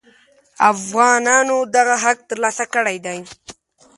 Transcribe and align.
افغانانو 0.71 1.57
دغه 1.75 1.95
حق 2.03 2.19
تر 2.29 2.37
لاسه 2.43 2.65
کړی 2.73 2.97
دی. 3.05 3.19